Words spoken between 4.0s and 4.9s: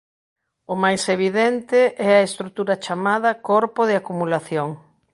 acumulación".